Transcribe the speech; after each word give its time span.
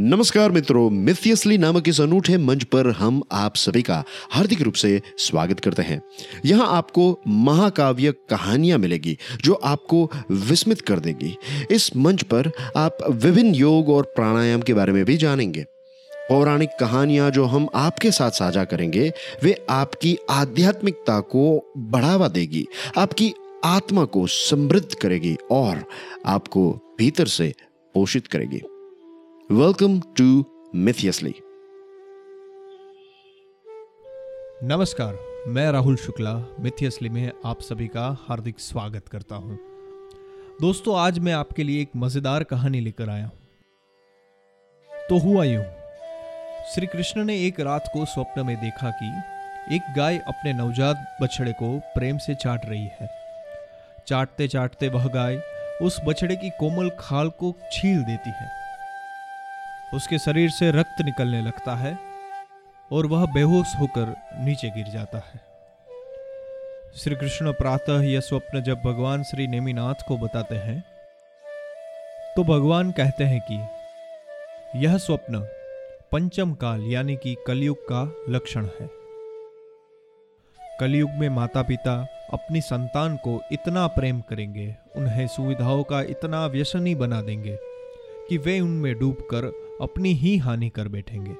नमस्कार 0.00 0.50
मित्रों 0.52 0.90
मिथियसली 0.90 1.56
नामक 1.58 1.88
इस 1.88 2.00
अनूठे 2.00 2.36
मंच 2.38 2.64
पर 2.64 2.90
हम 2.90 3.22
आप 3.32 3.56
सभी 3.56 3.80
का 3.82 4.04
हार्दिक 4.30 4.60
रूप 4.62 4.74
से 4.74 5.00
स्वागत 5.18 5.60
करते 5.60 5.82
हैं। 5.82 6.00
यहाँ 6.44 6.66
आपको 6.76 7.22
महाकाव्य 7.28 8.12
कहानियाँ 8.30 8.78
मिलेगी, 8.78 9.16
जो 9.44 9.54
आपको 9.54 10.10
विस्मित 10.30 10.80
कर 10.80 11.00
देगी। 11.00 11.36
इस 11.70 11.96
मंच 11.96 12.22
पर 12.22 12.50
आप 12.76 12.98
विभिन्न 13.10 13.54
योग 13.54 13.88
और 13.88 14.02
प्राणायाम 14.16 14.60
के 14.60 14.74
बारे 14.74 14.92
में 14.92 15.04
भी 15.04 15.16
जानेंगे। 15.16 15.64
पौराणिक 16.28 16.70
कहानियाँ 16.80 17.30
जो 17.30 17.44
हम 17.44 17.68
आपके 17.74 18.10
साथ 18.10 18.30
साझा 18.30 18.64
करेंगे, 18.64 19.12
वे 19.42 19.66
आपकी 19.70 20.16
आध्यात्मिकता 20.30 21.20
को 21.20 21.72
बढ़ावा 21.76 22.28
देगी, 22.28 22.66
आपकी 22.96 23.32
आत्मा 23.64 24.04
को 24.04 24.26
समृद्ध 24.26 24.94
करेगी 24.94 25.36
और 25.50 25.84
आपको 26.26 26.70
भीतर 26.98 27.26
से 27.26 27.54
पोषित 27.94 28.26
करेगी। 28.26 28.62
वेलकम 29.50 29.98
टू 30.18 30.24
मिथियसली 30.76 31.32
नमस्कार, 34.64 35.14
मैं 35.48 35.70
राहुल 35.72 35.96
शुक्ला 35.96 36.32
मिथियसली 36.60 37.08
में 37.08 37.32
आप 37.44 37.60
सभी 37.60 37.86
का 37.86 38.08
हार्दिक 38.20 38.60
स्वागत 38.60 39.08
करता 39.08 39.36
हूँ। 39.36 39.58
दोस्तों, 40.60 40.98
आज 40.98 41.18
मैं 41.18 41.32
आपके 41.32 41.64
लिए 41.64 41.80
एक 41.82 41.96
मज़ेदार 41.96 42.44
कहानी 42.44 42.80
लेकर 42.80 43.10
आया 43.10 43.24
हूँ। 43.24 43.38
तो 44.90 45.18
हुआ 45.18 45.44
यूँ 45.44 45.64
श्री 46.74 46.86
कृष्ण 46.86 47.24
ने 47.24 47.40
एक 47.46 47.60
रात 47.60 47.90
को 47.92 48.04
स्वप्न 48.04 48.46
में 48.46 48.56
देखा 48.56 48.90
कि 48.92 49.10
एक 49.76 49.94
गाय 49.96 50.18
अपने 50.18 50.52
नवजात 50.52 51.18
बछड़े 51.22 51.52
को 51.52 51.78
प्रेम 51.94 52.18
से 52.18 52.34
चाट 52.34 52.66
रही 52.66 52.88
है। 53.00 53.08
चाटते 54.08 54.48
चाटते 54.48 54.88
वह 54.88 55.08
गाय 55.08 55.42
उस 55.82 56.00
बछड़े 56.06 56.36
की 56.36 56.50
कोमल 56.50 56.90
खाल 57.00 57.28
को 57.30 57.56
छील 57.72 58.02
देती 58.04 58.30
है। 58.30 58.56
उसके 59.94 60.18
शरीर 60.18 60.50
से 60.50 60.70
रक्त 60.70 61.00
निकलने 61.00 61.40
लगता 61.42 61.74
है 61.76 61.98
और 62.90 63.06
वह 63.06 63.24
बेहोश 63.26 63.74
होकर 63.80 64.14
नीचे 64.38 64.70
गिर 64.70 64.88
जाता 64.88 65.18
है। 65.18 65.40
श्री 66.96 67.14
कृष्ण 67.14 67.52
प्रातः 67.52 68.02
यह 68.02 68.20
स्वप्न 68.20 68.62
जब 68.62 68.82
भगवान 68.84 69.22
श्री 69.22 69.46
नेमीनाथ 69.46 70.02
को 70.08 70.16
बताते 70.16 70.54
हैं 70.54 70.80
तो 72.36 72.44
भगवान 72.44 72.90
कहते 72.90 73.24
हैं 73.24 73.40
कि 73.40 74.84
यह 74.84 74.96
स्वप्न 74.98 75.46
पंचम 76.12 76.52
काल 76.54 76.82
यानी 76.82 77.16
कि 77.16 77.36
कलयुग 77.46 77.76
का 77.92 78.02
लक्षण 78.28 78.66
है। 78.80 78.88
कलयुग 80.80 81.10
में 81.10 81.28
माता 81.28 81.62
पिता 81.62 81.94
अपनी 82.32 82.60
संतान 82.60 83.16
को 83.16 83.40
इतना 83.52 83.86
प्रेम 83.86 84.20
करेंगे, 84.20 84.74
उन्हें 84.96 85.26
सुविधाओं 85.26 85.82
का 85.82 86.00
इतना 86.02 86.46
व्यसनी 86.46 86.94
बना 86.94 87.20
देंगे 87.22 87.56
कि 88.28 88.36
वे 88.38 88.58
उनमें 88.60 88.98
डूबकर 88.98 89.50
अपनी 89.80 90.12
ही 90.12 90.36
हानि 90.36 90.68
कर 90.68 90.88
बैठेंगे। 90.88 91.36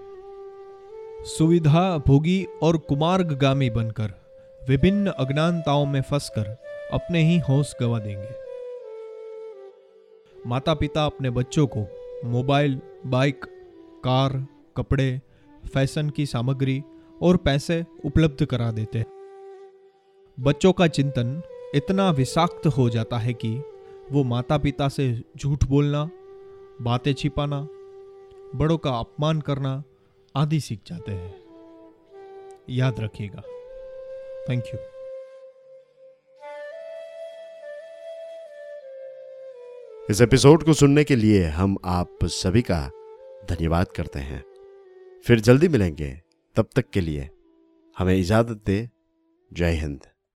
सुविधा 1.24 1.98
भोगी 1.98 2.46
और 2.62 2.76
कुमार्गामी 2.76 3.70
बनकर, 3.70 4.12
विभिन्न 4.68 5.06
अज्ञानताओं 5.06 5.86
में 5.86 6.02
फंसकर 6.02 6.56
अपने 6.92 7.22
ही 7.22 7.38
होश 7.38 7.74
गवा 7.80 7.98
देंगे। 7.98 8.48
माता 10.46 10.74
पिता 10.74 11.06
अपने 11.06 11.30
बच्चों 11.30 11.66
को 11.66 11.86
मोबाइल, 12.24 12.80
बाइक, 13.06 13.44
कार, 14.04 14.46
कपड़े, 14.76 15.20
फ़ैशन 15.74 16.10
की 16.10 16.26
सामग्री 16.26 16.82
और 17.22 17.36
पैसे 17.36 17.84
उपलब्ध 18.04 18.44
करा 18.44 18.70
देते 18.70 18.98
हैं। 18.98 19.06
बच्चों 20.40 20.72
का 20.72 20.86
चिंतन 20.86 21.42
इतना 21.74 22.10
विषाक्त 22.10 22.66
हो 22.66 22.90
जाता 22.90 23.18
है 23.18 23.32
कि 23.34 23.62
वो 24.12 24.24
माता 24.24 24.58
पिता 24.58 24.88
से 24.88 25.22
झूठ 25.36 25.64
बोलना, 25.64 26.10
बातें 26.82 27.12
छिपाना 27.12 27.68
बड़ों 28.54 28.78
का 28.78 28.90
अपमान 28.90 29.40
करना 29.40 29.82
आदि 30.36 30.60
सीख 30.60 30.80
जाते 30.86 31.12
हैं। 31.12 31.40
याद 32.70 33.00
रखिएगा। 33.00 33.42
थैंक 34.48 34.64
यू 34.66 34.78
इस 40.10 40.20
एपिसोड 40.20 40.62
को 40.62 40.72
सुनने 40.72 41.04
के 41.04 41.16
लिए 41.16 41.44
हम 41.44 41.76
आप 41.84 42.18
सभी 42.24 42.62
का 42.62 42.90
धन्यवाद 43.50 43.88
करते 43.88 44.18
हैं। 44.18 44.44
फिर 45.26 45.40
जल्दी 45.40 45.68
मिलेंगे। 45.68 46.20
तब 46.56 46.66
तक 46.76 46.90
के 46.90 47.00
लिए 47.00 47.30
हमें 47.98 48.16
इजाज़त 48.16 48.62
दे। 48.66 48.90
जय 49.52 49.70
हिंद। 49.70 50.00